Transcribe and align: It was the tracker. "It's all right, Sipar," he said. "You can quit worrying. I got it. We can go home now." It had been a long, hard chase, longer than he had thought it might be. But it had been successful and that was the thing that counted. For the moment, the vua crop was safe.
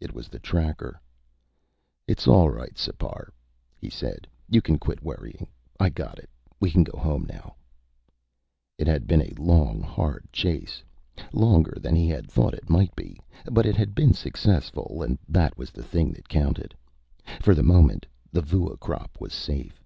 It 0.00 0.14
was 0.14 0.28
the 0.28 0.38
tracker. 0.38 0.98
"It's 2.08 2.26
all 2.26 2.48
right, 2.48 2.74
Sipar," 2.78 3.34
he 3.76 3.90
said. 3.90 4.26
"You 4.48 4.62
can 4.62 4.78
quit 4.78 5.02
worrying. 5.02 5.46
I 5.78 5.90
got 5.90 6.18
it. 6.18 6.30
We 6.58 6.70
can 6.70 6.84
go 6.84 6.96
home 6.96 7.26
now." 7.28 7.56
It 8.78 8.86
had 8.86 9.06
been 9.06 9.20
a 9.20 9.34
long, 9.38 9.82
hard 9.82 10.26
chase, 10.32 10.82
longer 11.34 11.76
than 11.78 11.94
he 11.96 12.08
had 12.08 12.30
thought 12.30 12.54
it 12.54 12.70
might 12.70 12.96
be. 12.96 13.20
But 13.52 13.66
it 13.66 13.76
had 13.76 13.94
been 13.94 14.14
successful 14.14 15.02
and 15.02 15.18
that 15.28 15.58
was 15.58 15.70
the 15.70 15.84
thing 15.84 16.12
that 16.12 16.30
counted. 16.30 16.74
For 17.42 17.54
the 17.54 17.62
moment, 17.62 18.06
the 18.32 18.40
vua 18.40 18.78
crop 18.80 19.18
was 19.20 19.34
safe. 19.34 19.84